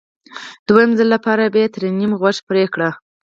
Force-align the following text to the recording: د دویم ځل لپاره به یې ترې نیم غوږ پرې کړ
د 0.03 0.03
دویم 0.67 0.91
ځل 0.97 1.07
لپاره 1.15 1.43
به 1.53 1.57
یې 1.63 1.67
ترې 1.73 1.89
نیم 1.99 2.11
غوږ 2.19 2.37
پرې 2.49 2.63
کړ 2.73 2.81